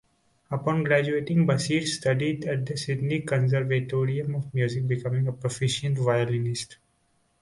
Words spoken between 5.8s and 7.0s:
violinist.